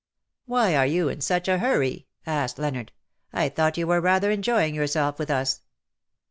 [0.49, 2.91] '''^Why are you in such a hurry?'' asked Leonard.
[3.31, 5.61] "I thought you were rather enjoying yourself with us."